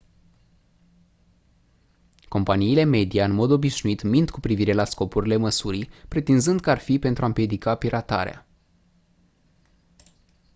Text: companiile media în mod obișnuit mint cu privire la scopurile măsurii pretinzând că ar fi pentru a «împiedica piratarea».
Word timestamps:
companiile 2.27 2.83
media 2.85 3.25
în 3.25 3.31
mod 3.31 3.51
obișnuit 3.51 4.03
mint 4.03 4.29
cu 4.29 4.39
privire 4.39 4.73
la 4.73 4.83
scopurile 4.83 5.35
măsurii 5.35 5.89
pretinzând 6.07 6.59
că 6.59 6.69
ar 6.69 6.79
fi 6.79 6.99
pentru 6.99 7.23
a 7.23 7.27
«împiedica 7.27 7.75
piratarea». 7.75 8.47